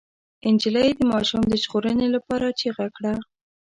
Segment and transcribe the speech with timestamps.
[0.53, 3.13] نجلۍ د ماشوم د ژغورنې لپاره چيغه کړه.